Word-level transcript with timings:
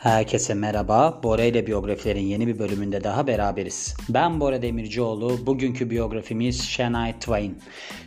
Herkese 0.00 0.54
merhaba. 0.54 1.20
Bora 1.22 1.42
ile 1.42 1.66
biyografilerin 1.66 2.20
yeni 2.20 2.46
bir 2.46 2.58
bölümünde 2.58 3.04
daha 3.04 3.26
beraberiz. 3.26 3.96
Ben 4.08 4.40
Bora 4.40 4.62
Demircioğlu. 4.62 5.46
Bugünkü 5.46 5.90
biyografimiz 5.90 6.62
Shania 6.62 7.12
Twain. 7.12 7.58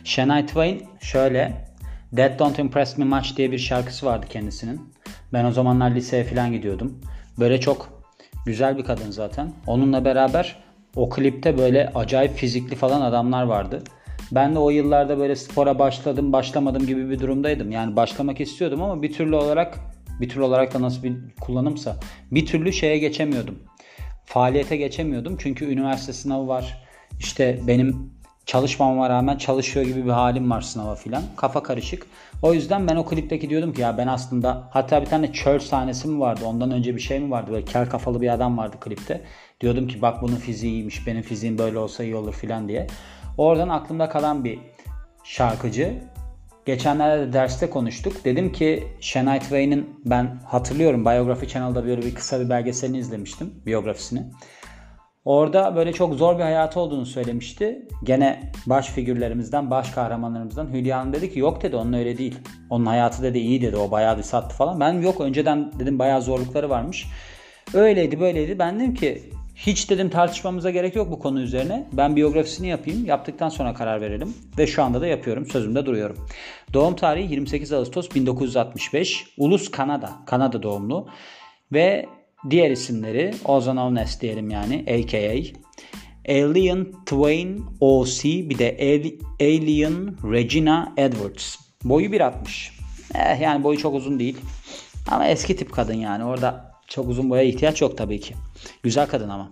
Shania 0.04 0.46
Twain 0.46 0.82
şöyle 1.00 1.52
Dead 2.12 2.38
Don't 2.38 2.58
Impress 2.58 2.98
Me 2.98 3.04
Much 3.04 3.36
diye 3.36 3.52
bir 3.52 3.58
şarkısı 3.58 4.06
vardı 4.06 4.26
kendisinin. 4.28 4.80
Ben 5.32 5.44
o 5.44 5.52
zamanlar 5.52 5.90
liseye 5.90 6.24
falan 6.24 6.52
gidiyordum. 6.52 7.00
Böyle 7.38 7.60
çok 7.60 8.02
güzel 8.46 8.78
bir 8.78 8.84
kadın 8.84 9.10
zaten. 9.10 9.52
Onunla 9.66 10.04
beraber 10.04 10.56
o 10.96 11.08
klipte 11.08 11.58
böyle 11.58 11.92
acayip 11.94 12.34
fizikli 12.34 12.76
falan 12.76 13.00
adamlar 13.00 13.42
vardı. 13.42 13.82
Ben 14.32 14.54
de 14.54 14.58
o 14.58 14.70
yıllarda 14.70 15.18
böyle 15.18 15.36
spora 15.36 15.78
başladım 15.78 16.32
başlamadım 16.32 16.86
gibi 16.86 17.10
bir 17.10 17.20
durumdaydım. 17.20 17.70
Yani 17.70 17.96
başlamak 17.96 18.40
istiyordum 18.40 18.82
ama 18.82 19.02
bir 19.02 19.12
türlü 19.12 19.36
olarak 19.36 19.93
bir 20.20 20.28
tür 20.28 20.40
olarak 20.40 20.74
da 20.74 20.82
nasıl 20.82 21.02
bir 21.02 21.16
kullanımsa 21.40 21.96
bir 22.30 22.46
türlü 22.46 22.72
şeye 22.72 22.98
geçemiyordum. 22.98 23.58
Faaliyete 24.24 24.76
geçemiyordum 24.76 25.36
çünkü 25.38 25.64
üniversite 25.64 26.12
sınavı 26.12 26.48
var. 26.48 26.84
İşte 27.18 27.60
benim 27.66 28.14
çalışmama 28.46 29.10
rağmen 29.10 29.36
çalışıyor 29.36 29.86
gibi 29.86 30.04
bir 30.04 30.10
halim 30.10 30.50
var 30.50 30.60
sınava 30.60 30.94
filan. 30.94 31.22
Kafa 31.36 31.62
karışık. 31.62 32.06
O 32.42 32.54
yüzden 32.54 32.88
ben 32.88 32.96
o 32.96 33.04
klipteki 33.04 33.50
diyordum 33.50 33.72
ki 33.72 33.80
ya 33.80 33.98
ben 33.98 34.06
aslında 34.06 34.68
hatta 34.70 35.00
bir 35.00 35.06
tane 35.06 35.32
church 35.32 35.64
sahnesi 35.64 36.08
mi 36.08 36.20
vardı 36.20 36.44
ondan 36.46 36.70
önce 36.70 36.96
bir 36.96 37.00
şey 37.00 37.20
mi 37.20 37.30
vardı 37.30 37.52
böyle 37.52 37.64
kel 37.64 37.90
kafalı 37.90 38.20
bir 38.20 38.28
adam 38.28 38.58
vardı 38.58 38.76
klipte. 38.80 39.20
Diyordum 39.60 39.88
ki 39.88 40.02
bak 40.02 40.22
bunun 40.22 40.36
fiziği 40.36 40.72
iyiymiş 40.72 41.06
benim 41.06 41.22
fiziğim 41.22 41.58
böyle 41.58 41.78
olsa 41.78 42.04
iyi 42.04 42.16
olur 42.16 42.34
filan 42.34 42.68
diye. 42.68 42.86
Oradan 43.38 43.68
aklımda 43.68 44.08
kalan 44.08 44.44
bir 44.44 44.58
şarkıcı 45.24 46.02
Geçenlerde 46.66 47.28
de 47.28 47.32
derste 47.32 47.70
konuştuk. 47.70 48.24
Dedim 48.24 48.52
ki 48.52 48.84
Shania 49.00 49.38
Twain'in 49.38 50.00
ben 50.04 50.40
hatırlıyorum 50.44 51.04
Biography 51.04 51.52
Channel'da 51.52 51.86
böyle 51.86 52.02
bir 52.02 52.14
kısa 52.14 52.40
bir 52.40 52.48
belgeselini 52.48 52.98
izlemiştim. 52.98 53.54
Biyografisini. 53.66 54.22
Orada 55.24 55.76
böyle 55.76 55.92
çok 55.92 56.14
zor 56.14 56.38
bir 56.38 56.42
hayatı 56.42 56.80
olduğunu 56.80 57.06
söylemişti. 57.06 57.88
Gene 58.02 58.52
baş 58.66 58.90
figürlerimizden, 58.90 59.70
baş 59.70 59.90
kahramanlarımızdan 59.90 60.72
Hülya 60.72 60.98
Hanım 60.98 61.12
dedi 61.12 61.32
ki 61.32 61.38
yok 61.38 61.62
dedi 61.62 61.76
onun 61.76 61.92
öyle 61.92 62.18
değil. 62.18 62.38
Onun 62.70 62.86
hayatı 62.86 63.22
dedi 63.22 63.38
iyi 63.38 63.62
dedi 63.62 63.76
o 63.76 63.90
bayağı 63.90 64.18
bir 64.18 64.22
sattı 64.22 64.56
falan. 64.56 64.80
Ben 64.80 64.92
yok 64.92 65.20
önceden 65.20 65.72
dedim 65.78 65.98
bayağı 65.98 66.22
zorlukları 66.22 66.70
varmış. 66.70 67.06
Öyleydi 67.74 68.20
böyleydi. 68.20 68.58
Ben 68.58 68.80
dedim 68.80 68.94
ki 68.94 69.30
hiç 69.54 69.90
dedim 69.90 70.10
tartışmamıza 70.10 70.70
gerek 70.70 70.96
yok 70.96 71.10
bu 71.10 71.18
konu 71.18 71.40
üzerine. 71.40 71.88
Ben 71.92 72.16
biyografisini 72.16 72.68
yapayım. 72.68 73.04
Yaptıktan 73.04 73.48
sonra 73.48 73.74
karar 73.74 74.00
verelim. 74.00 74.34
Ve 74.58 74.66
şu 74.66 74.82
anda 74.82 75.00
da 75.00 75.06
yapıyorum. 75.06 75.46
Sözümde 75.46 75.86
duruyorum. 75.86 76.16
Doğum 76.72 76.96
tarihi 76.96 77.30
28 77.30 77.72
Ağustos 77.72 78.08
1965. 78.14 79.26
Ulus 79.38 79.70
Kanada. 79.70 80.12
Kanada 80.26 80.62
doğumlu. 80.62 81.08
Ve 81.72 82.06
diğer 82.50 82.70
isimleri 82.70 83.34
Ozan 83.44 83.76
Ovnes 83.76 84.20
diyelim 84.20 84.50
yani. 84.50 84.84
A.K.A. 84.88 85.64
Alien 86.28 86.86
Twain 87.06 87.64
O.C. 87.80 88.28
Bir 88.28 88.58
de 88.58 88.76
Alien 89.40 90.16
Regina 90.32 90.92
Edwards. 90.96 91.56
Boyu 91.84 92.10
1.60. 92.10 92.70
Eh, 93.14 93.40
yani 93.40 93.64
boyu 93.64 93.78
çok 93.78 93.94
uzun 93.94 94.18
değil. 94.18 94.36
Ama 95.10 95.26
eski 95.26 95.56
tip 95.56 95.72
kadın 95.72 95.94
yani. 95.94 96.24
Orada 96.24 96.73
çok 96.88 97.08
uzun 97.08 97.30
boya 97.30 97.42
ihtiyaç 97.42 97.82
yok 97.82 97.98
tabii 97.98 98.20
ki. 98.20 98.34
Güzel 98.82 99.06
kadın 99.08 99.28
ama. 99.28 99.50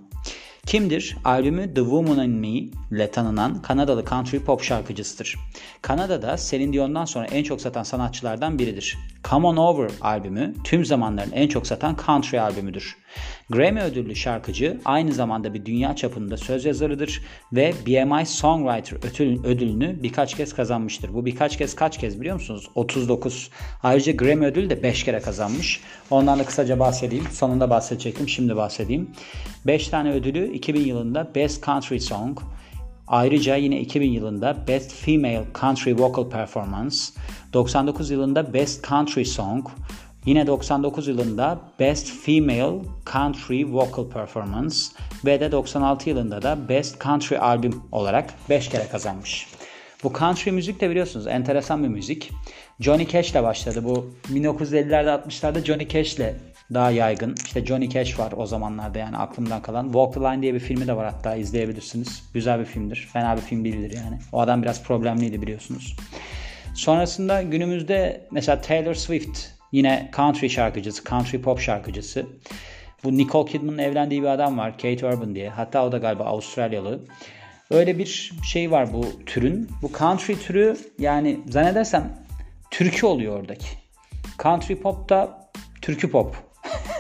Kimdir? 0.67 1.17
Albümü 1.25 1.75
The 1.75 1.81
Woman 1.81 2.25
in 2.25 2.31
Me 2.31 2.49
ile 2.91 3.11
tanınan 3.11 3.63
Kanadalı 3.63 4.05
country 4.05 4.39
pop 4.39 4.63
şarkıcısıdır. 4.63 5.37
Kanada'da 5.83 6.37
Celine 6.37 6.73
Dion'dan 6.73 7.05
sonra 7.05 7.27
en 7.27 7.43
çok 7.45 7.61
satan 7.61 7.83
sanatçılardan 7.83 8.59
biridir. 8.59 8.99
Come 9.31 9.47
On 9.47 9.57
Over 9.57 9.91
albümü 10.01 10.55
tüm 10.65 10.85
zamanların 10.85 11.33
en 11.33 11.49
çok 11.49 11.67
satan 11.67 11.97
country 12.07 12.41
albümüdür. 12.41 12.97
Grammy 13.51 13.81
ödüllü 13.81 14.17
şarkıcı 14.17 14.81
aynı 14.85 15.13
zamanda 15.13 15.55
bir 15.55 15.67
dünya 15.67 15.97
çapında 15.97 16.37
söz 16.37 16.65
yazarıdır 16.65 17.23
ve 17.53 17.73
BMI 17.87 18.27
Songwriter 18.27 18.97
ödülünü 19.47 20.03
birkaç 20.03 20.37
kez 20.37 20.55
kazanmıştır. 20.55 21.15
Bu 21.15 21.27
birkaç 21.27 21.59
kez 21.59 21.75
kaç 21.75 21.99
kez 21.99 22.21
biliyor 22.21 22.35
musunuz? 22.35 22.69
39. 22.75 23.51
Ayrıca 23.83 24.13
Grammy 24.13 24.47
ödülü 24.47 24.71
de 24.71 24.83
5 24.83 25.05
kere 25.05 25.21
kazanmış. 25.21 25.81
Ondan 26.11 26.39
da 26.39 26.45
kısaca 26.45 26.79
bahsedeyim. 26.79 27.25
Sonunda 27.33 27.71
bahsedecektim. 27.71 28.29
Şimdi 28.29 28.57
bahsedeyim. 28.57 29.11
5 29.67 29.89
tane 29.89 30.13
ödülü 30.13 30.53
2000 30.53 30.81
yılında 30.81 31.35
Best 31.35 31.65
Country 31.65 32.01
Song, 32.01 32.39
Ayrıca 33.13 33.57
yine 33.57 33.81
2000 33.81 34.11
yılında 34.11 34.57
Best 34.69 34.93
Female 34.93 35.45
Country 35.61 35.99
Vocal 35.99 36.31
Performance, 36.31 36.97
99 37.53 38.11
yılında 38.11 38.55
Best 38.55 38.89
Country 38.89 39.25
Song, 39.25 39.67
Yine 40.27 40.47
99 40.47 41.09
yılında 41.09 41.61
Best 41.81 42.13
Female 42.21 42.79
Country 43.13 43.73
Vocal 43.73 44.09
Performance 44.09 44.77
ve 45.25 45.41
de 45.41 45.53
96 45.53 46.09
yılında 46.09 46.43
da 46.43 46.69
Best 46.69 47.03
Country 47.03 47.39
Album 47.39 47.89
olarak 47.93 48.35
5 48.51 48.69
kere 48.69 48.89
kazanmış. 48.89 49.47
Bu 50.05 50.13
country 50.19 50.51
müzik 50.51 50.81
de 50.81 50.91
biliyorsunuz 50.91 51.27
enteresan 51.27 51.83
bir 51.85 51.89
müzik. 51.89 52.31
Johnny 52.81 53.09
Cash 53.09 53.31
ile 53.31 53.43
başladı. 53.43 53.85
Bu 53.85 54.11
1950'lerde 54.29 55.23
60'larda 55.23 55.65
Johnny 55.65 55.89
Cash 55.89 56.15
ile 56.15 56.35
daha 56.75 56.91
yaygın. 56.91 57.35
İşte 57.45 57.67
Johnny 57.67 57.91
Cash 57.91 58.19
var 58.19 58.33
o 58.37 58.47
zamanlarda 58.47 58.99
yani 58.99 59.17
aklımdan 59.17 59.63
kalan. 59.63 59.85
Walk 59.85 60.15
the 60.15 60.21
Line 60.21 60.43
diye 60.43 60.55
bir 60.55 60.61
filmi 60.61 60.87
de 60.87 60.97
var 60.97 61.13
hatta 61.13 61.37
izleyebilirsiniz. 61.37 62.23
Güzel 62.35 62.61
bir 62.61 62.65
filmdir. 62.65 63.09
Fena 63.13 63.37
bir 63.37 63.43
film 63.43 63.65
değildir 63.65 63.97
yani. 64.05 64.19
O 64.33 64.41
adam 64.41 64.63
biraz 64.63 64.83
problemliydi 64.83 65.43
biliyorsunuz. 65.43 65.97
Sonrasında 66.75 67.43
günümüzde 67.43 68.27
mesela 68.31 68.61
Taylor 68.61 68.95
Swift 68.95 69.62
Yine 69.73 70.11
country 70.17 70.49
şarkıcısı, 70.49 71.05
country 71.05 71.37
pop 71.37 71.61
şarkıcısı. 71.61 72.27
Bu 73.05 73.19
Nicole 73.19 73.51
Kidman'ın 73.51 73.79
evlendiği 73.79 74.23
bir 74.23 74.27
adam 74.27 74.59
var. 74.59 74.73
Kate 74.73 75.07
Urban 75.07 75.35
diye. 75.35 75.49
Hatta 75.49 75.87
o 75.87 75.93
da 75.93 75.99
galiba 75.99 76.25
Avustralyalı. 76.25 77.01
Öyle 77.71 77.99
bir 77.99 78.33
şey 78.45 78.71
var 78.71 78.93
bu 78.93 79.05
türün. 79.27 79.69
Bu 79.83 79.93
country 79.99 80.35
türü 80.35 80.77
yani 80.99 81.41
zannedersem 81.49 82.19
türkü 82.71 83.07
oluyor 83.07 83.41
oradaki. 83.41 83.67
Country 84.43 84.75
pop 84.75 85.09
da 85.09 85.51
türkü 85.83 86.11
pop. 86.11 86.37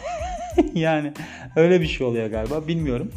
yani 0.74 1.12
öyle 1.56 1.80
bir 1.80 1.86
şey 1.86 2.06
oluyor 2.06 2.26
galiba 2.26 2.68
bilmiyorum. 2.68 3.12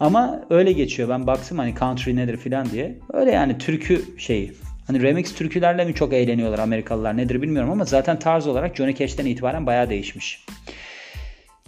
Ama 0.00 0.44
öyle 0.50 0.72
geçiyor. 0.72 1.08
Ben 1.08 1.26
baktım 1.26 1.58
hani 1.58 1.74
country 1.74 2.16
nedir 2.16 2.36
filan 2.36 2.70
diye. 2.70 2.98
Öyle 3.12 3.30
yani 3.30 3.58
türkü 3.58 4.18
şeyi. 4.18 4.52
Hani 4.90 5.02
remix 5.02 5.34
türkülerle 5.34 5.84
mi 5.84 5.94
çok 5.94 6.12
eğleniyorlar 6.12 6.58
Amerikalılar 6.58 7.16
nedir 7.16 7.42
bilmiyorum 7.42 7.70
ama 7.70 7.84
zaten 7.84 8.18
tarz 8.18 8.46
olarak 8.46 8.76
Johnny 8.76 8.94
Cash'ten 8.94 9.26
itibaren 9.26 9.66
bayağı 9.66 9.90
değişmiş. 9.90 10.44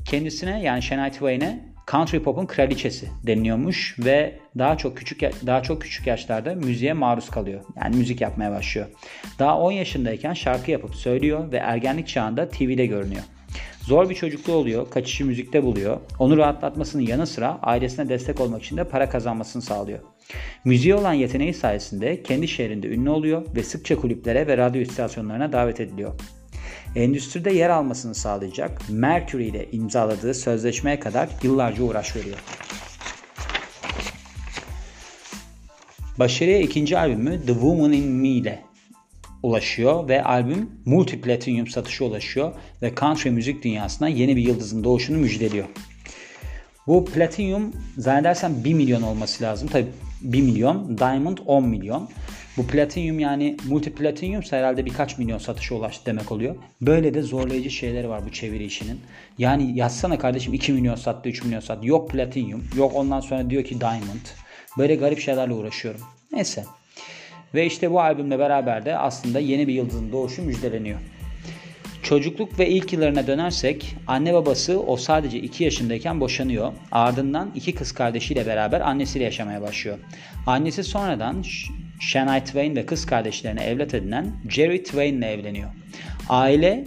Kendisine 0.05 0.63
yani 0.63 0.83
Shania 0.83 1.11
Twain'e 1.11 1.61
country 1.91 2.19
pop'un 2.19 2.47
kraliçesi 2.47 3.09
deniliyormuş 3.27 3.97
ve 3.99 4.39
daha 4.59 4.77
çok 4.77 4.97
küçük 4.97 5.21
daha 5.47 5.63
çok 5.63 5.83
küçük 5.83 6.07
yaşlarda 6.07 6.55
müziğe 6.55 6.93
maruz 6.93 7.31
kalıyor. 7.31 7.65
Yani 7.83 7.97
müzik 7.97 8.21
yapmaya 8.21 8.51
başlıyor. 8.51 8.87
Daha 9.39 9.59
10 9.59 9.73
yaşındayken 9.73 10.33
şarkı 10.33 10.71
yapıp 10.71 10.95
söylüyor 10.95 11.53
ve 11.53 11.57
ergenlik 11.57 12.09
çağında 12.09 12.49
TV'de 12.49 12.87
görünüyor. 12.87 13.23
Zor 13.83 14.11
bir 14.11 14.15
çocukluğu 14.15 14.55
oluyor, 14.55 14.91
kaçışı 14.91 15.27
müzikte 15.27 15.63
buluyor. 15.63 16.01
Onu 16.19 16.37
rahatlatmasının 16.37 17.03
yanı 17.03 17.27
sıra 17.27 17.59
ailesine 17.63 18.09
destek 18.09 18.41
olmak 18.41 18.63
için 18.63 18.77
de 18.77 18.85
para 18.85 19.09
kazanmasını 19.09 19.63
sağlıyor. 19.63 19.99
Müziğe 20.65 20.95
olan 20.95 21.13
yeteneği 21.13 21.55
sayesinde 21.55 22.23
kendi 22.23 22.49
şehrinde 22.49 22.89
ünlü 22.89 23.11
oluyor 23.11 23.47
ve 23.57 23.63
sıkça 23.63 23.97
kulüplere 23.97 24.47
ve 24.47 24.57
radyo 24.57 24.83
istasyonlarına 24.83 25.53
davet 25.53 25.81
ediliyor. 25.81 26.13
Endüstride 26.97 27.53
yer 27.53 27.71
almasını 27.71 28.15
sağlayacak 28.15 28.83
Mercury 28.89 29.49
ile 29.49 29.71
imzaladığı 29.73 30.35
sözleşmeye 30.35 31.01
kadar 31.01 31.29
yıllarca 31.43 31.83
uğraş 31.83 32.17
veriyor. 32.17 32.39
Başarıya 36.19 36.59
ikinci 36.59 36.99
albümü 36.99 37.41
The 37.41 37.53
Woman 37.53 37.93
in 37.93 38.13
Me 38.13 38.29
ile 38.29 38.63
ulaşıyor 39.43 40.09
ve 40.09 40.25
albüm 40.25 40.71
multi 40.85 41.21
platinum 41.21 41.67
satışa 41.67 42.05
ulaşıyor 42.05 42.53
ve 42.83 42.93
country 43.01 43.31
müzik 43.31 43.65
dünyasına 43.65 44.09
yeni 44.09 44.37
bir 44.37 44.43
yıldızın 44.43 44.85
doğuşunu 44.85 45.19
müjdeliyor. 45.19 45.67
Bu 46.87 47.05
platinum 47.05 47.73
zannedersem 47.99 48.65
1 48.65 48.75
milyon 48.75 49.03
olması 49.03 49.45
lazım. 49.45 49.69
Tabi 49.69 49.87
1 50.21 50.43
milyon, 50.43 50.99
diamond 50.99 51.39
10 51.47 51.65
milyon. 51.65 52.09
Bu 52.57 52.67
platinum 52.67 53.19
yani 53.19 53.57
multi 53.69 53.95
platinum 53.95 54.43
herhalde 54.51 54.85
birkaç 54.87 55.19
milyon 55.19 55.39
satışa 55.39 55.75
ulaştı 55.75 56.07
demek 56.07 56.33
oluyor. 56.33 56.57
Böyle 56.81 57.15
de 57.15 57.23
zorlayıcı 57.23 57.71
şeyleri 57.71 58.09
var 58.09 58.23
bu 58.27 58.33
çeviri 58.33 58.65
işinin. 58.65 59.01
Yani 59.39 59.79
yazsana 59.79 60.19
kardeşim 60.19 60.55
2 60.55 60.73
milyon 60.73 60.95
sattı, 60.95 61.29
3 61.29 61.45
milyon 61.45 61.61
sattı. 61.61 61.87
Yok 61.87 62.11
platinum, 62.11 62.65
yok 62.77 62.93
ondan 62.95 63.21
sonra 63.21 63.51
diyor 63.51 63.65
ki 63.65 63.81
diamond. 63.81 64.27
Böyle 64.79 64.95
garip 64.95 65.21
şeylerle 65.21 65.53
uğraşıyorum. 65.53 66.01
Neyse. 66.33 66.65
Ve 67.55 67.67
işte 67.67 67.91
bu 67.91 68.01
albümle 68.01 68.39
beraber 68.39 68.85
de 68.85 68.99
aslında 68.99 69.39
yeni 69.39 69.69
bir 69.69 69.75
yıldızın 69.75 70.13
doğuşu 70.13 70.43
müjdeleniyor. 70.43 70.99
Çocukluk 72.13 72.59
ve 72.59 72.69
ilk 72.69 72.93
yıllarına 72.93 73.27
dönersek 73.27 73.97
anne 74.07 74.35
babası 74.35 74.81
o 74.81 74.97
sadece 74.97 75.39
2 75.39 75.65
yaşındayken 75.65 76.21
boşanıyor. 76.21 76.73
Ardından 76.91 77.51
iki 77.55 77.75
kız 77.75 77.93
kardeşiyle 77.93 78.47
beraber 78.47 78.81
annesiyle 78.81 79.25
yaşamaya 79.25 79.63
başlıyor. 79.63 79.99
Annesi 80.47 80.85
sonradan 80.85 81.45
Shania 82.01 82.45
Twain 82.45 82.77
ve 82.77 82.87
kız 82.87 83.07
kardeşlerine 83.07 83.65
evlat 83.65 83.95
edinen 83.95 84.33
Jerry 84.49 84.83
Twain 84.83 85.19
ile 85.19 85.27
evleniyor. 85.27 85.71
Aile 86.29 86.85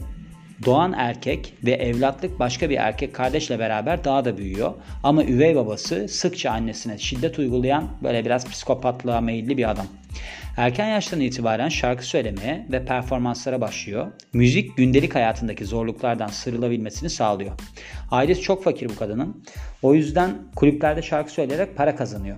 doğan 0.66 0.94
erkek 0.98 1.54
ve 1.64 1.72
evlatlık 1.72 2.40
başka 2.40 2.70
bir 2.70 2.78
erkek 2.78 3.14
kardeşle 3.14 3.60
beraber 3.60 4.04
daha 4.04 4.26
da 4.26 4.38
büyüyor. 4.38 4.74
Ama 5.04 5.24
üvey 5.24 5.56
babası 5.56 6.08
sıkça 6.08 6.52
annesine 6.52 6.98
şiddet 6.98 7.40
uygulayan 7.40 7.90
böyle 8.04 8.26
biraz 8.26 8.50
psikopatlığa 8.50 9.22
meyilli 9.22 9.58
bir 9.58 9.70
adam. 9.72 9.88
Erken 10.58 10.88
yaştan 10.88 11.20
itibaren 11.20 11.70
şarkı 11.70 12.06
söylemeye 12.06 12.68
ve 12.72 12.86
performanslara 12.86 13.62
başlıyor. 13.62 14.12
Müzik 14.34 14.78
gündelik 14.78 15.16
hayatındaki 15.16 15.66
zorluklardan 15.66 16.28
sıyrılabilmesini 16.28 17.10
sağlıyor. 17.10 17.52
Ailesi 18.12 18.42
çok 18.42 18.64
fakir 18.64 18.90
bu 18.90 18.96
kadının. 18.96 19.44
O 19.82 19.94
yüzden 19.94 20.38
kulüplerde 20.56 21.02
şarkı 21.02 21.32
söyleyerek 21.32 21.78
para 21.78 21.96
kazanıyor. 21.96 22.38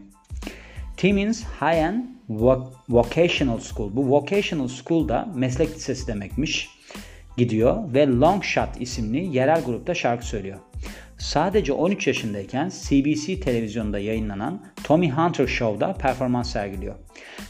Timmins 0.97 1.43
High-End 1.43 2.03
Vocational 2.89 3.59
School. 3.59 3.95
Bu 3.95 4.11
Vocational 4.11 4.67
School 4.67 5.09
da 5.09 5.27
meslek 5.35 5.75
lisesi 5.75 6.07
demekmiş. 6.07 6.69
Gidiyor 7.37 7.93
ve 7.93 8.07
Long 8.07 8.43
Shot 8.43 8.69
isimli 8.79 9.37
yerel 9.37 9.63
grupta 9.63 9.93
şarkı 9.93 10.25
söylüyor. 10.25 10.59
Sadece 11.17 11.73
13 11.73 12.07
yaşındayken 12.07 12.69
CBC 12.69 13.39
televizyonunda 13.39 13.99
yayınlanan 13.99 14.61
Tommy 14.87 15.09
Hunter 15.09 15.47
Show'da 15.47 15.93
performans 15.93 16.51
sergiliyor. 16.51 16.95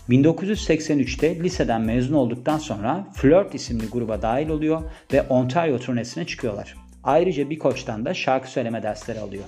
1983'te 0.09 1.43
liseden 1.43 1.81
mezun 1.81 2.13
olduktan 2.13 2.57
sonra 2.57 3.07
Flirt 3.13 3.55
isimli 3.55 3.87
gruba 3.87 4.21
dahil 4.21 4.49
oluyor 4.49 4.81
ve 5.13 5.21
Ontario 5.21 5.79
turnesine 5.79 6.25
çıkıyorlar. 6.25 6.75
Ayrıca 7.03 7.49
bir 7.49 7.59
koçtan 7.59 8.05
da 8.05 8.13
şarkı 8.13 8.51
söyleme 8.51 8.83
dersleri 8.83 9.19
alıyor. 9.19 9.43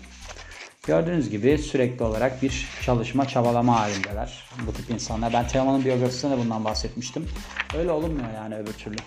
Gördüğünüz 0.88 1.30
gibi 1.30 1.57
sürekli 1.57 2.03
olarak 2.03 2.44
bir 2.44 2.68
çalışma, 2.86 3.27
çabalama 3.27 3.80
halindeler 3.80 4.44
bu 4.68 4.74
tip 4.74 4.89
insanlar. 4.89 5.33
Ben 5.33 5.47
Teoman'ın 5.47 5.85
biyografisinde 5.85 6.35
de 6.35 6.39
bundan 6.39 6.65
bahsetmiştim. 6.65 7.25
Öyle 7.77 7.92
olunmuyor 7.92 8.33
yani 8.35 8.56
öbür 8.56 8.74
türlü. 8.74 8.97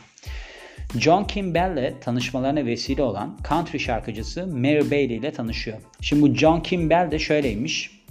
John 0.98 1.24
Kimball'le 1.24 2.00
tanışmalarına 2.00 2.66
vesile 2.66 3.02
olan 3.02 3.38
country 3.48 3.78
şarkıcısı 3.78 4.46
Mary 4.46 4.90
Bailey 4.90 5.16
ile 5.16 5.32
tanışıyor. 5.32 5.78
Şimdi 6.00 6.22
bu 6.22 6.34
John 6.34 6.60
Kimball 6.60 7.10
de 7.10 7.18
şöyleymiş. 7.18 8.01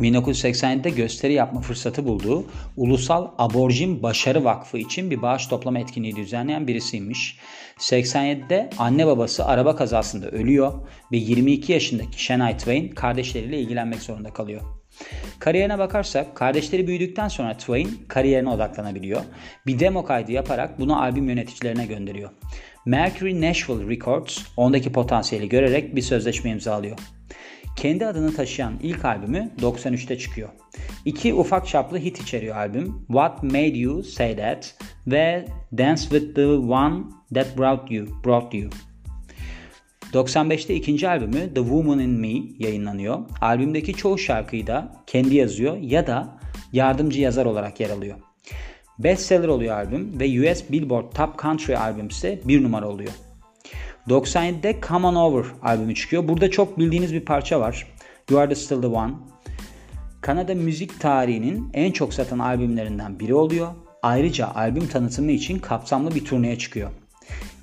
1987'de 0.00 0.90
gösteri 0.90 1.32
yapma 1.32 1.60
fırsatı 1.60 2.06
bulduğu 2.06 2.44
Ulusal 2.76 3.28
Aborjin 3.38 4.02
Başarı 4.02 4.44
Vakfı 4.44 4.78
için 4.78 5.10
bir 5.10 5.22
bağış 5.22 5.46
toplama 5.46 5.78
etkinliği 5.78 6.16
düzenleyen 6.16 6.66
birisiymiş. 6.66 7.38
87'de 7.78 8.70
anne 8.78 9.06
babası 9.06 9.44
araba 9.44 9.76
kazasında 9.76 10.30
ölüyor 10.30 10.72
ve 11.12 11.16
22 11.16 11.72
yaşındaki 11.72 12.24
Shania 12.24 12.56
Twain 12.56 12.88
kardeşleriyle 12.88 13.60
ilgilenmek 13.60 14.02
zorunda 14.02 14.32
kalıyor. 14.32 14.60
Kariyerine 15.38 15.78
bakarsak 15.78 16.36
kardeşleri 16.36 16.86
büyüdükten 16.86 17.28
sonra 17.28 17.56
Twain 17.56 18.04
kariyerine 18.08 18.50
odaklanabiliyor. 18.50 19.20
Bir 19.66 19.80
demo 19.80 20.04
kaydı 20.04 20.32
yaparak 20.32 20.80
bunu 20.80 21.02
albüm 21.02 21.28
yöneticilerine 21.28 21.86
gönderiyor. 21.86 22.30
Mercury 22.86 23.40
Nashville 23.40 23.90
Records 23.90 24.38
ondaki 24.56 24.92
potansiyeli 24.92 25.48
görerek 25.48 25.96
bir 25.96 26.02
sözleşme 26.02 26.50
imzalıyor. 26.50 26.98
Kendi 27.78 28.06
adını 28.06 28.34
taşıyan 28.34 28.74
ilk 28.82 29.04
albümü 29.04 29.50
93'te 29.60 30.18
çıkıyor. 30.18 30.48
İki 31.04 31.34
ufak 31.34 31.66
çaplı 31.66 31.98
hit 31.98 32.20
içeriyor 32.20 32.56
albüm. 32.56 33.04
What 33.06 33.42
Made 33.42 33.78
You 33.78 34.02
Say 34.02 34.36
That 34.36 34.74
ve 35.06 35.46
Dance 35.78 36.02
With 36.02 36.34
The 36.34 36.46
One 36.46 37.04
That 37.34 37.58
Brought 37.58 37.90
You. 37.90 38.06
Brought 38.24 38.54
you. 38.54 38.70
95'te 40.12 40.74
ikinci 40.74 41.08
albümü 41.08 41.54
The 41.54 41.60
Woman 41.60 41.98
In 41.98 42.10
Me 42.10 42.32
yayınlanıyor. 42.58 43.18
Albümdeki 43.40 43.94
çoğu 43.94 44.18
şarkıyı 44.18 44.66
da 44.66 44.92
kendi 45.06 45.34
yazıyor 45.34 45.76
ya 45.76 46.06
da 46.06 46.38
yardımcı 46.72 47.20
yazar 47.20 47.46
olarak 47.46 47.80
yer 47.80 47.90
alıyor. 47.90 48.18
Bestseller 48.98 49.48
oluyor 49.48 49.74
albüm 49.76 50.20
ve 50.20 50.52
US 50.52 50.70
Billboard 50.70 51.12
Top 51.12 51.42
Country 51.42 51.76
albüm 51.76 52.08
ise 52.08 52.40
bir 52.44 52.62
numara 52.62 52.88
oluyor. 52.88 53.12
97'de 54.08 54.76
Come 54.88 55.06
On 55.06 55.14
Over 55.14 55.44
albümü 55.62 55.94
çıkıyor. 55.94 56.28
Burada 56.28 56.50
çok 56.50 56.78
bildiğiniz 56.78 57.14
bir 57.14 57.24
parça 57.24 57.60
var. 57.60 57.86
You 58.30 58.40
Are 58.40 58.48
The 58.48 58.54
Still 58.54 58.80
The 58.80 58.86
One. 58.86 59.12
Kanada 60.20 60.54
müzik 60.54 61.00
tarihinin 61.00 61.70
en 61.74 61.92
çok 61.92 62.14
satan 62.14 62.38
albümlerinden 62.38 63.20
biri 63.20 63.34
oluyor. 63.34 63.68
Ayrıca 64.02 64.48
albüm 64.54 64.86
tanıtımı 64.86 65.32
için 65.32 65.58
kapsamlı 65.58 66.14
bir 66.14 66.24
turneye 66.24 66.58
çıkıyor. 66.58 66.90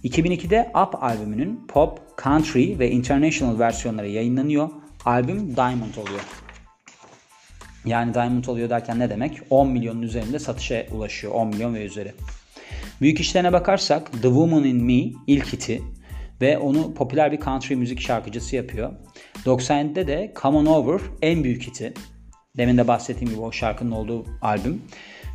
2002'de 0.03 0.69
Up 0.69 1.03
albümünün 1.03 1.65
pop, 1.67 1.99
country 2.23 2.79
ve 2.79 2.91
international 2.91 3.59
versiyonları 3.59 4.07
yayınlanıyor. 4.07 4.69
Albüm 5.05 5.55
Diamond 5.55 5.95
oluyor. 5.95 6.21
Yani 7.85 8.13
Diamond 8.13 8.45
oluyor 8.45 8.69
derken 8.69 8.99
ne 8.99 9.09
demek? 9.09 9.41
10 9.49 9.69
milyonun 9.69 10.01
üzerinde 10.01 10.39
satışa 10.39 10.85
ulaşıyor. 10.91 11.33
10 11.33 11.47
milyon 11.47 11.73
ve 11.73 11.85
üzeri. 11.85 12.13
Büyük 13.01 13.19
işlerine 13.19 13.53
bakarsak 13.53 14.11
The 14.11 14.21
Woman 14.21 14.63
in 14.63 14.83
Me 14.83 15.11
ilk 15.27 15.53
hiti 15.53 15.81
ve 16.41 16.57
onu 16.57 16.93
popüler 16.93 17.31
bir 17.31 17.39
country 17.39 17.75
müzik 17.75 18.01
şarkıcısı 18.01 18.55
yapıyor. 18.55 18.91
97'de 19.45 20.07
de 20.07 20.33
Come 20.41 20.57
On 20.57 20.65
Over 20.65 21.01
en 21.21 21.43
büyük 21.43 21.67
hiti. 21.67 21.93
Demin 22.57 22.77
de 22.77 22.87
bahsettiğim 22.87 23.33
gibi 23.33 23.41
o 23.41 23.51
şarkının 23.51 23.91
olduğu 23.91 24.25
albüm. 24.41 24.81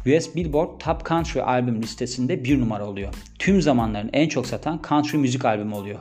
US 0.06 0.34
Billboard 0.34 0.80
Top 0.80 1.06
Country 1.08 1.40
albüm 1.40 1.82
listesinde 1.82 2.44
bir 2.44 2.60
numara 2.60 2.86
oluyor. 2.86 3.14
Tüm 3.38 3.62
zamanların 3.62 4.10
en 4.12 4.28
çok 4.28 4.46
satan 4.46 4.80
country 4.88 5.16
müzik 5.16 5.44
albümü 5.44 5.74
oluyor. 5.74 5.98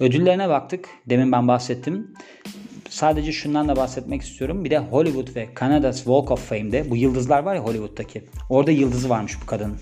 Ödüllerine 0.00 0.48
baktık. 0.48 0.88
Demin 1.08 1.32
ben 1.32 1.48
bahsettim. 1.48 2.14
Sadece 2.88 3.32
şundan 3.32 3.68
da 3.68 3.76
bahsetmek 3.76 4.22
istiyorum. 4.22 4.64
Bir 4.64 4.70
de 4.70 4.78
Hollywood 4.78 5.36
ve 5.36 5.48
Canada's 5.60 5.96
Walk 5.96 6.30
of 6.30 6.48
Fame'de 6.48 6.90
bu 6.90 6.96
yıldızlar 6.96 7.42
var 7.42 7.54
ya 7.54 7.64
Hollywood'daki. 7.64 8.24
Orada 8.50 8.70
yıldızı 8.70 9.08
varmış 9.08 9.36
bu 9.42 9.46
kadının. 9.46 9.78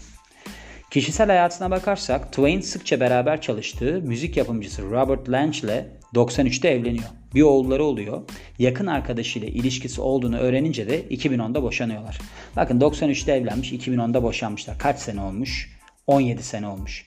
Kişisel 0.90 1.26
hayatına 1.26 1.70
bakarsak 1.70 2.32
Twain 2.32 2.61
sıkça 2.61 3.00
beraber 3.00 3.40
çalıştığı 3.40 4.00
müzik 4.02 4.37
yapımcısı 4.37 4.90
Robert 4.90 5.31
Lange 5.31 5.58
ile 5.58 5.87
93'te 6.14 6.69
evleniyor. 6.69 7.08
Bir 7.35 7.43
oğulları 7.43 7.85
oluyor. 7.85 8.23
Yakın 8.58 8.87
arkadaşıyla 8.87 9.49
ilişkisi 9.49 10.00
olduğunu 10.00 10.38
öğrenince 10.38 10.88
de 10.88 11.02
2010'da 11.02 11.62
boşanıyorlar. 11.62 12.19
Bakın 12.56 12.81
93'te 12.81 13.32
evlenmiş, 13.32 13.73
2010'da 13.73 14.23
boşanmışlar. 14.23 14.79
Kaç 14.79 14.99
sene 14.99 15.20
olmuş? 15.20 15.79
17 16.06 16.43
sene 16.43 16.67
olmuş. 16.67 17.06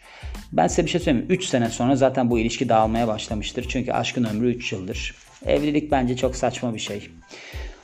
Ben 0.52 0.68
size 0.68 0.86
bir 0.86 0.90
şey 0.90 1.02
söyleyeyim. 1.02 1.28
3 1.30 1.46
sene 1.46 1.70
sonra 1.70 1.96
zaten 1.96 2.30
bu 2.30 2.40
ilişki 2.40 2.70
dağılmaya 2.70 3.08
başlamıştır. 3.08 3.66
Çünkü 3.70 3.92
aşkın 3.92 4.24
ömrü 4.24 4.56
3 4.56 4.72
yıldır. 4.72 5.16
Evlilik 5.46 5.92
bence 5.92 6.18
çok 6.18 6.36
saçma 6.36 6.74
bir 6.74 6.80
şey. 6.80 7.10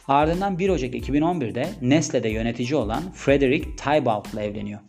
Ardından 0.08 0.60
1 0.60 0.70
Ocak 0.70 0.94
2011'de 0.94 1.70
Nestle'de 1.82 2.30
yönetici 2.30 2.76
olan 2.76 3.04
Frederick 3.14 3.76
Tybault 3.76 4.34
ile 4.34 4.44
evleniyor. 4.44 4.80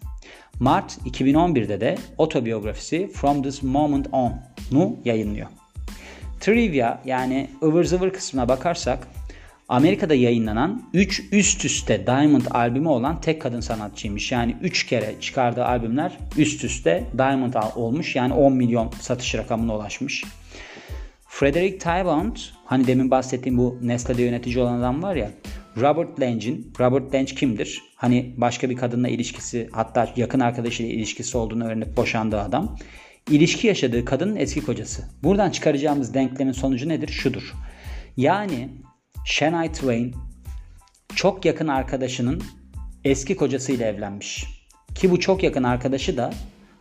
Mart 0.61 0.99
2011'de 1.07 1.81
de 1.81 1.99
otobiyografisi 2.19 3.11
From 3.15 3.43
This 3.43 3.63
Moment 3.63 4.07
On'u 4.13 4.97
yayınlıyor. 5.05 5.47
Trivia 6.41 6.99
yani 7.05 7.51
ıvır 7.63 7.85
zıvır 7.85 8.11
kısmına 8.11 8.49
bakarsak 8.49 9.09
Amerika'da 9.69 10.15
yayınlanan 10.15 10.83
3 10.95 11.23
üst 11.33 11.65
üste 11.65 12.07
Diamond 12.07 12.47
albümü 12.51 12.89
olan 12.89 13.21
tek 13.21 13.43
kadın 13.43 13.61
sanatçıymış. 13.61 14.33
Yani 14.33 14.57
3 14.63 14.87
kere 14.87 15.15
çıkardığı 15.21 15.65
albümler 15.65 16.19
üst 16.37 16.65
üste 16.65 17.05
Diamond 17.19 17.55
olmuş. 17.77 18.17
Yani 18.17 18.35
10 18.35 18.53
milyon 18.53 18.91
satış 19.01 19.35
rakamına 19.35 19.77
ulaşmış. 19.77 20.25
Frederick 21.27 21.79
Tybault 21.79 22.41
hani 22.65 22.87
demin 22.87 23.11
bahsettiğim 23.11 23.59
bu 23.59 23.79
Nestle'de 23.83 24.23
yönetici 24.23 24.59
olan 24.59 24.79
adam 24.79 25.03
var 25.03 25.17
ya 25.17 25.31
Robert 25.81 26.21
Lange'in, 26.21 26.73
Robert 26.81 27.15
Lange 27.15 27.35
kimdir? 27.35 27.83
Hani 27.97 28.35
başka 28.37 28.71
bir 28.71 28.77
kadınla 28.77 29.09
ilişkisi 29.09 29.69
hatta 29.73 30.13
yakın 30.17 30.41
arkadaşıyla 30.41 30.93
ilişkisi 30.93 31.39
olduğunu 31.39 31.65
öğrenip 31.65 31.97
boşandığı 31.97 32.41
adam. 32.41 32.77
İlişki 33.31 33.67
yaşadığı 33.67 34.05
kadının 34.05 34.37
eski 34.37 34.61
kocası. 34.61 35.03
Buradan 35.23 35.51
çıkaracağımız 35.51 36.15
denklemin 36.15 36.53
sonucu 36.53 36.89
nedir? 36.89 37.09
Şudur. 37.09 37.55
Yani 38.17 38.69
Shania 39.25 39.73
Twain 39.73 40.15
çok 41.15 41.45
yakın 41.45 41.69
arkadaşının 41.69 42.43
eski 43.05 43.37
kocasıyla 43.37 43.87
evlenmiş. 43.87 44.45
Ki 44.95 45.11
bu 45.11 45.21
çok 45.21 45.43
yakın 45.43 45.63
arkadaşı 45.63 46.17
da 46.17 46.31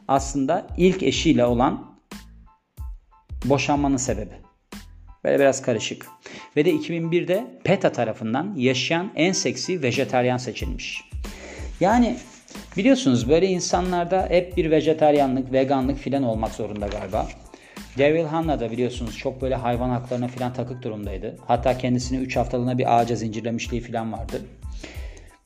aslında 0.07 0.67
ilk 0.77 1.03
eşiyle 1.03 1.45
olan 1.45 1.97
boşanmanın 3.45 3.97
sebebi. 3.97 4.46
Böyle 5.27 5.39
biraz 5.39 5.61
karışık. 5.61 6.05
Ve 6.55 6.65
de 6.65 6.71
2001'de 6.71 7.47
PETA 7.63 7.91
tarafından 7.91 8.53
yaşayan 8.57 9.11
en 9.15 9.31
seksi 9.31 9.83
vejeteryan 9.83 10.37
seçilmiş. 10.37 11.03
Yani 11.79 12.17
biliyorsunuz 12.77 13.29
böyle 13.29 13.47
insanlarda 13.47 14.27
hep 14.29 14.57
bir 14.57 14.71
vejeteryanlık, 14.71 15.53
veganlık 15.53 15.97
filan 15.97 16.23
olmak 16.23 16.51
zorunda 16.51 16.87
galiba. 16.87 17.27
Daryl 17.97 18.25
Hannah 18.25 18.59
da 18.59 18.71
biliyorsunuz 18.71 19.17
çok 19.17 19.41
böyle 19.41 19.55
hayvan 19.55 19.89
haklarına 19.89 20.27
filan 20.27 20.53
takık 20.53 20.83
durumdaydı. 20.83 21.37
Hatta 21.47 21.77
kendisini 21.77 22.17
3 22.17 22.35
haftalığına 22.35 22.77
bir 22.77 22.99
ağaca 22.99 23.15
zincirlemişliği 23.15 23.81
filan 23.81 24.13
vardı. 24.13 24.41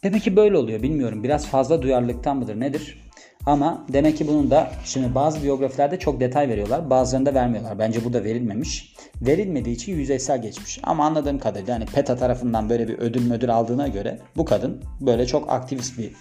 Demek 0.03 0.23
ki 0.23 0.35
böyle 0.35 0.57
oluyor 0.57 0.83
bilmiyorum. 0.83 1.23
Biraz 1.23 1.47
fazla 1.47 1.81
duyarlılıktan 1.81 2.37
mıdır 2.37 2.59
nedir? 2.59 2.97
Ama 3.45 3.85
demek 3.93 4.17
ki 4.17 4.27
bunun 4.27 4.51
da 4.51 4.71
şimdi 4.85 5.15
bazı 5.15 5.43
biyografilerde 5.43 5.99
çok 5.99 6.19
detay 6.19 6.49
veriyorlar. 6.49 6.89
Bazılarında 6.89 7.33
vermiyorlar. 7.33 7.79
Bence 7.79 8.05
burada 8.05 8.23
verilmemiş. 8.23 8.95
Verilmediği 9.21 9.75
için 9.75 9.95
yüzeysel 9.95 10.41
geçmiş. 10.41 10.79
Ama 10.83 11.05
anladığım 11.05 11.39
kadarıyla 11.39 11.75
hani 11.75 11.85
PETA 11.85 12.15
tarafından 12.15 12.69
böyle 12.69 12.87
bir 12.87 12.99
ödül 12.99 13.31
ödül 13.31 13.53
aldığına 13.55 13.87
göre 13.87 14.19
bu 14.37 14.45
kadın 14.45 14.83
böyle 15.01 15.27
çok 15.27 15.49
aktivist 15.49 15.97
bir 15.97 16.11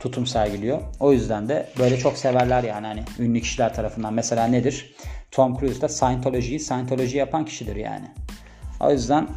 tutum 0.00 0.26
sergiliyor. 0.26 0.80
O 1.00 1.12
yüzden 1.12 1.48
de 1.48 1.68
böyle 1.78 1.98
çok 1.98 2.18
severler 2.18 2.62
yani 2.62 2.86
hani 2.86 3.02
ünlü 3.18 3.40
kişiler 3.40 3.74
tarafından. 3.74 4.14
Mesela 4.14 4.46
nedir? 4.46 4.94
Tom 5.30 5.58
Cruise 5.58 5.80
da 5.80 5.88
Scientology'yi 5.88 6.60
Scientology 6.60 7.16
yapan 7.16 7.44
kişidir 7.44 7.76
yani. 7.76 8.06
O 8.80 8.92
yüzden 8.92 9.28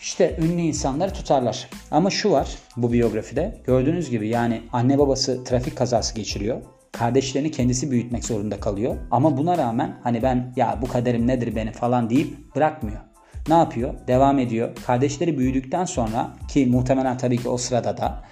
işte 0.00 0.36
ünlü 0.38 0.60
insanları 0.60 1.12
tutarlar. 1.12 1.68
Ama 1.90 2.10
şu 2.10 2.30
var 2.30 2.48
bu 2.76 2.92
biyografide. 2.92 3.60
Gördüğünüz 3.66 4.10
gibi 4.10 4.28
yani 4.28 4.62
anne 4.72 4.98
babası 4.98 5.44
trafik 5.44 5.76
kazası 5.76 6.14
geçiriyor. 6.14 6.62
Kardeşlerini 6.92 7.50
kendisi 7.50 7.90
büyütmek 7.90 8.24
zorunda 8.24 8.60
kalıyor. 8.60 8.96
Ama 9.10 9.36
buna 9.36 9.58
rağmen 9.58 9.98
hani 10.02 10.22
ben 10.22 10.52
ya 10.56 10.78
bu 10.82 10.88
kaderim 10.88 11.26
nedir 11.26 11.56
benim 11.56 11.72
falan 11.72 12.10
deyip 12.10 12.56
bırakmıyor. 12.56 13.00
Ne 13.48 13.54
yapıyor? 13.54 13.94
Devam 14.06 14.38
ediyor. 14.38 14.70
Kardeşleri 14.86 15.38
büyüdükten 15.38 15.84
sonra 15.84 16.30
ki 16.48 16.66
muhtemelen 16.66 17.18
tabii 17.18 17.38
ki 17.38 17.48
o 17.48 17.56
sırada 17.56 17.96
da 17.96 18.24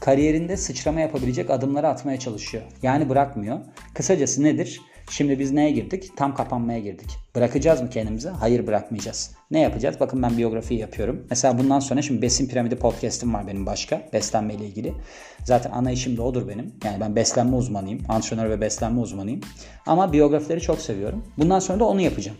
kariyerinde 0.00 0.56
sıçrama 0.56 1.00
yapabilecek 1.00 1.50
adımları 1.50 1.88
atmaya 1.88 2.18
çalışıyor. 2.18 2.62
Yani 2.82 3.08
bırakmıyor. 3.08 3.58
Kısacası 3.94 4.44
nedir? 4.44 4.80
Şimdi 5.10 5.38
biz 5.38 5.52
neye 5.52 5.70
girdik? 5.70 6.16
Tam 6.16 6.34
kapanmaya 6.34 6.78
girdik. 6.78 7.10
Bırakacağız 7.36 7.82
mı 7.82 7.90
kendimizi? 7.90 8.28
Hayır 8.28 8.66
bırakmayacağız. 8.66 9.30
Ne 9.50 9.60
yapacağız? 9.60 10.00
Bakın 10.00 10.22
ben 10.22 10.38
biyografi 10.38 10.74
yapıyorum. 10.74 11.26
Mesela 11.30 11.58
bundan 11.58 11.80
sonra 11.80 12.02
şimdi 12.02 12.22
Besin 12.22 12.48
Piramidi 12.48 12.76
podcast'im 12.76 13.34
var 13.34 13.46
benim 13.46 13.66
başka. 13.66 14.02
Beslenme 14.12 14.54
ile 14.54 14.66
ilgili. 14.66 14.94
Zaten 15.44 15.70
ana 15.70 15.90
işim 15.90 16.16
de 16.16 16.22
odur 16.22 16.48
benim. 16.48 16.72
Yani 16.84 17.00
ben 17.00 17.16
beslenme 17.16 17.56
uzmanıyım. 17.56 18.02
Antrenör 18.08 18.50
ve 18.50 18.60
beslenme 18.60 19.00
uzmanıyım. 19.00 19.40
Ama 19.86 20.12
biyografileri 20.12 20.60
çok 20.60 20.80
seviyorum. 20.80 21.24
Bundan 21.38 21.58
sonra 21.58 21.80
da 21.80 21.84
onu 21.84 22.00
yapacağım. 22.00 22.36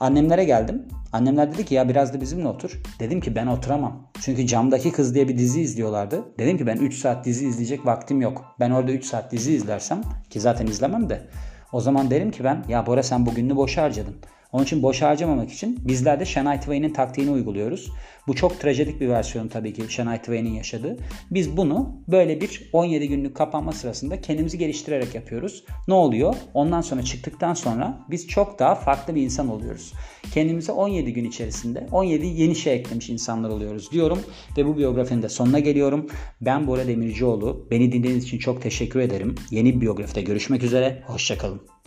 Annemlere 0.00 0.44
geldim. 0.44 0.88
Annemler 1.12 1.52
dedi 1.52 1.64
ki 1.64 1.74
ya 1.74 1.88
biraz 1.88 2.14
da 2.14 2.20
bizimle 2.20 2.48
otur. 2.48 2.82
Dedim 3.00 3.20
ki 3.20 3.36
ben 3.36 3.46
oturamam. 3.46 4.10
Çünkü 4.20 4.46
Camdaki 4.46 4.92
Kız 4.92 5.14
diye 5.14 5.28
bir 5.28 5.38
dizi 5.38 5.60
izliyorlardı. 5.60 6.24
Dedim 6.38 6.58
ki 6.58 6.66
ben 6.66 6.76
3 6.76 6.94
saat 6.94 7.24
dizi 7.24 7.48
izleyecek 7.48 7.86
vaktim 7.86 8.20
yok. 8.20 8.44
Ben 8.60 8.70
orada 8.70 8.92
3 8.92 9.04
saat 9.04 9.32
dizi 9.32 9.52
izlersem 9.52 10.02
ki 10.30 10.40
zaten 10.40 10.66
izlemem 10.66 11.08
de 11.08 11.28
o 11.72 11.80
zaman 11.80 12.10
derim 12.10 12.30
ki 12.30 12.44
ben 12.44 12.64
ya 12.68 12.86
Bora 12.86 13.02
sen 13.02 13.26
bugününü 13.26 13.56
boş 13.56 13.76
harcadın. 13.76 14.16
Onun 14.52 14.64
için 14.64 14.82
boş 14.82 15.02
harcamamak 15.02 15.52
için 15.52 15.78
bizler 15.88 16.20
de 16.20 16.24
Shania 16.24 16.60
Twain'in 16.60 16.92
taktiğini 16.92 17.30
uyguluyoruz. 17.30 17.92
Bu 18.26 18.34
çok 18.34 18.60
trajedik 18.60 19.00
bir 19.00 19.08
versiyon 19.08 19.48
tabii 19.48 19.72
ki 19.72 19.82
Shania 19.88 20.16
Twain'in 20.16 20.52
yaşadığı. 20.52 20.96
Biz 21.30 21.56
bunu 21.56 21.96
böyle 22.08 22.40
bir 22.40 22.70
17 22.72 23.08
günlük 23.08 23.36
kapanma 23.36 23.72
sırasında 23.72 24.20
kendimizi 24.20 24.58
geliştirerek 24.58 25.14
yapıyoruz. 25.14 25.64
Ne 25.88 25.94
oluyor? 25.94 26.34
Ondan 26.54 26.80
sonra 26.80 27.02
çıktıktan 27.02 27.54
sonra 27.54 28.06
biz 28.10 28.28
çok 28.28 28.58
daha 28.58 28.74
farklı 28.74 29.14
bir 29.14 29.22
insan 29.22 29.48
oluyoruz. 29.48 29.92
Kendimize 30.34 30.72
17 30.72 31.12
gün 31.12 31.24
içerisinde 31.24 31.86
17 31.92 32.26
yeni 32.26 32.54
şey 32.54 32.74
eklemiş 32.74 33.10
insanlar 33.10 33.50
oluyoruz 33.50 33.92
diyorum 33.92 34.18
ve 34.56 34.66
bu 34.66 34.76
biyografinin 34.76 35.22
de 35.22 35.28
sonuna 35.28 35.58
geliyorum. 35.58 36.06
Ben 36.40 36.66
Bora 36.66 36.86
Demircioğlu. 36.86 37.66
Beni 37.70 37.92
dinlediğiniz 37.92 38.24
için 38.24 38.38
çok 38.38 38.62
teşekkür 38.62 39.00
ederim. 39.00 39.34
Yeni 39.50 39.76
bir 39.76 39.80
biyografide 39.80 40.22
görüşmek 40.22 40.62
üzere. 40.62 41.02
Hoşçakalın. 41.06 41.77